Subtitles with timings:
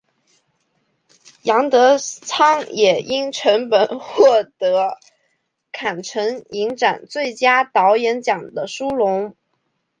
[1.43, 3.29] 杨德昌也因本
[3.87, 4.97] 片获得
[5.71, 9.35] 坎城影展最佳导演奖的殊荣。